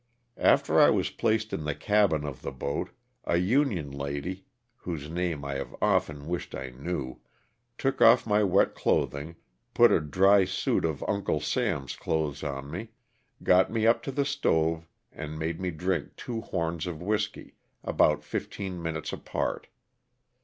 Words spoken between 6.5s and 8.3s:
I knew), took off